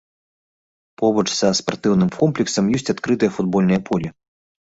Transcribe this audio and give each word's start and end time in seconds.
Побач 1.01 1.25
са 1.39 1.51
спартыўным 1.59 2.09
комплексам 2.21 2.71
ёсць 2.79 2.87
адкрытае 2.95 3.31
футбольнае 3.37 3.79
поле. 3.91 4.09